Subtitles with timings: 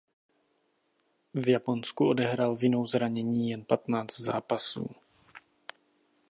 [1.33, 4.89] V Japonsku odehrál vinou zranění jen patnáct zápasů.